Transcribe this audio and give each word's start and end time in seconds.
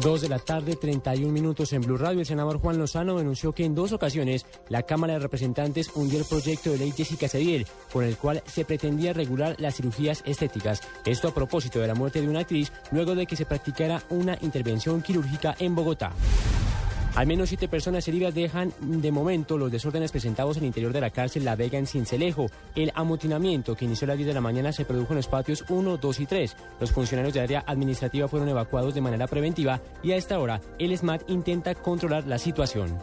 Dos 0.00 0.22
de 0.22 0.30
la 0.30 0.38
tarde, 0.38 0.76
31 0.76 1.30
minutos 1.30 1.74
en 1.74 1.82
Blue 1.82 1.98
Radio. 1.98 2.20
El 2.20 2.26
senador 2.26 2.58
Juan 2.58 2.78
Lozano 2.78 3.18
denunció 3.18 3.52
que 3.52 3.66
en 3.66 3.74
dos 3.74 3.92
ocasiones 3.92 4.46
la 4.70 4.82
Cámara 4.84 5.12
de 5.14 5.18
Representantes 5.18 5.90
hundió 5.94 6.18
el 6.18 6.24
proyecto 6.24 6.70
de 6.70 6.78
ley 6.78 6.92
Jessica 6.92 7.28
Cediel, 7.28 7.66
con 7.92 8.04
el 8.04 8.16
cual 8.16 8.42
se 8.46 8.64
pretendía 8.64 9.12
regular 9.12 9.56
las 9.58 9.76
cirugías 9.76 10.22
estéticas. 10.24 10.80
Esto 11.04 11.28
a 11.28 11.34
propósito 11.34 11.80
de 11.80 11.88
la 11.88 11.94
muerte 11.94 12.22
de 12.22 12.28
una 12.28 12.40
actriz 12.40 12.72
luego 12.92 13.14
de 13.14 13.26
que 13.26 13.36
se 13.36 13.44
practicara 13.44 14.02
una 14.08 14.38
intervención 14.40 15.02
quirúrgica 15.02 15.54
en 15.58 15.74
Bogotá. 15.74 16.12
Al 17.16 17.26
menos 17.26 17.48
siete 17.48 17.68
personas 17.68 18.06
heridas 18.06 18.34
dejan 18.34 18.72
de 18.80 19.10
momento 19.10 19.58
los 19.58 19.70
desórdenes 19.70 20.12
presentados 20.12 20.56
en 20.56 20.62
el 20.62 20.68
interior 20.68 20.92
de 20.92 21.00
la 21.00 21.10
cárcel 21.10 21.44
La 21.44 21.56
Vega 21.56 21.76
en 21.76 21.86
Cincelejo. 21.86 22.46
El 22.76 22.92
amotinamiento 22.94 23.74
que 23.74 23.84
inició 23.84 24.06
a 24.06 24.10
las 24.10 24.16
10 24.16 24.28
de 24.28 24.34
la 24.34 24.40
mañana 24.40 24.72
se 24.72 24.84
produjo 24.84 25.12
en 25.12 25.16
los 25.16 25.26
patios 25.26 25.64
1, 25.68 25.96
2 25.96 26.20
y 26.20 26.26
3. 26.26 26.56
Los 26.80 26.92
funcionarios 26.92 27.34
de 27.34 27.40
área 27.40 27.64
administrativa 27.66 28.28
fueron 28.28 28.48
evacuados 28.48 28.94
de 28.94 29.00
manera 29.00 29.26
preventiva 29.26 29.80
y 30.02 30.12
a 30.12 30.16
esta 30.16 30.38
hora 30.38 30.60
el 30.78 30.96
SMAT 30.96 31.28
intenta 31.28 31.74
controlar 31.74 32.26
la 32.26 32.38
situación. 32.38 32.96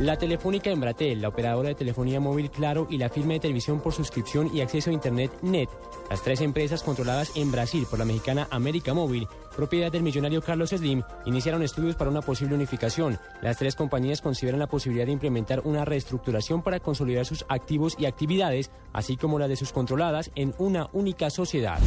La 0.00 0.16
Telefónica 0.16 0.70
Embratel, 0.70 1.20
la 1.20 1.28
operadora 1.28 1.68
de 1.68 1.74
telefonía 1.74 2.20
móvil 2.20 2.50
Claro 2.50 2.86
y 2.88 2.96
la 2.96 3.10
firma 3.10 3.34
de 3.34 3.40
televisión 3.40 3.80
por 3.80 3.92
suscripción 3.92 4.48
y 4.50 4.62
acceso 4.62 4.88
a 4.88 4.94
Internet 4.94 5.30
NET, 5.42 5.68
las 6.08 6.22
tres 6.22 6.40
empresas 6.40 6.82
controladas 6.82 7.36
en 7.36 7.52
Brasil 7.52 7.86
por 7.88 7.98
la 7.98 8.06
mexicana 8.06 8.48
América 8.50 8.94
Móvil, 8.94 9.28
propiedad 9.54 9.92
del 9.92 10.02
millonario 10.02 10.40
Carlos 10.40 10.70
Slim, 10.70 11.02
iniciaron 11.26 11.62
estudios 11.62 11.96
para 11.96 12.08
una 12.08 12.22
posible 12.22 12.54
unificación. 12.54 13.18
Las 13.42 13.58
tres 13.58 13.76
compañías 13.76 14.22
consideran 14.22 14.60
la 14.60 14.68
posibilidad 14.68 15.04
de 15.04 15.12
implementar 15.12 15.60
una 15.64 15.84
reestructuración 15.84 16.62
para 16.62 16.80
consolidar 16.80 17.26
sus 17.26 17.44
activos 17.50 17.94
y 17.98 18.06
actividades, 18.06 18.70
así 18.94 19.18
como 19.18 19.38
la 19.38 19.48
de 19.48 19.56
sus 19.56 19.70
controladas, 19.70 20.30
en 20.34 20.54
una 20.56 20.88
única 20.94 21.28
sociedad. 21.28 21.78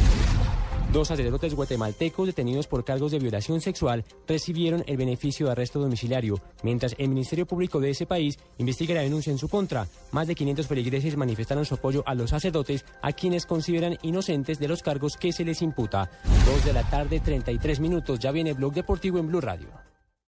Dos 0.94 1.08
sacerdotes 1.08 1.54
guatemaltecos 1.54 2.24
detenidos 2.24 2.68
por 2.68 2.84
cargos 2.84 3.10
de 3.10 3.18
violación 3.18 3.60
sexual 3.60 4.04
recibieron 4.28 4.84
el 4.86 4.96
beneficio 4.96 5.46
de 5.46 5.50
arresto 5.50 5.80
domiciliario, 5.80 6.40
mientras 6.62 6.94
el 6.98 7.08
Ministerio 7.08 7.46
Público 7.46 7.80
de 7.80 7.90
ese 7.90 8.06
país 8.06 8.38
investiga 8.58 8.94
la 8.94 9.00
denuncia 9.00 9.32
en 9.32 9.38
su 9.38 9.48
contra. 9.48 9.88
Más 10.12 10.28
de 10.28 10.36
500 10.36 10.68
feligreses 10.68 11.16
manifestaron 11.16 11.64
su 11.64 11.74
apoyo 11.74 12.04
a 12.06 12.14
los 12.14 12.30
sacerdotes, 12.30 12.84
a 13.02 13.10
quienes 13.10 13.44
consideran 13.44 13.98
inocentes 14.02 14.60
de 14.60 14.68
los 14.68 14.84
cargos 14.84 15.16
que 15.16 15.32
se 15.32 15.44
les 15.44 15.62
imputa. 15.62 16.12
Dos 16.46 16.64
de 16.64 16.72
la 16.72 16.88
tarde, 16.88 17.18
33 17.18 17.80
minutos. 17.80 18.20
Ya 18.20 18.30
viene 18.30 18.52
Blog 18.52 18.72
Deportivo 18.72 19.18
en 19.18 19.26
Blue 19.26 19.40
Radio. 19.40 19.83